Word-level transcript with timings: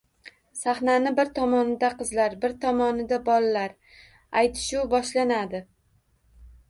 Saxnani 0.59 1.09
bir 1.19 1.29
tomonida 1.39 1.91
qizlar 1.99 2.35
bir 2.45 2.55
tomonida 2.63 3.19
bollar 3.29 3.75
aytishuv 4.43 4.89
boshlanadi 4.95 5.63